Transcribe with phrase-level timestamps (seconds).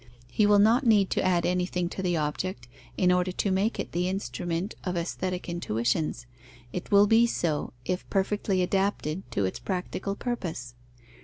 [0.31, 2.67] He will not need to add anything to the object,
[2.97, 6.25] in order to make it the instrument of aesthetic intuitions:
[6.73, 10.73] it will be so, if perfectly adapted to its practical purpose.